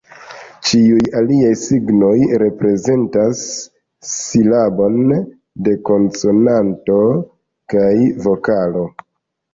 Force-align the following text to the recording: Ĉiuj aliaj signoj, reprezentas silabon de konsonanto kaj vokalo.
Ĉiuj 0.67 1.01
aliaj 1.19 1.51
signoj, 1.63 2.13
reprezentas 2.43 3.43
silabon 4.13 5.13
de 5.69 5.77
konsonanto 5.91 6.99
kaj 7.75 7.95
vokalo. 8.29 8.89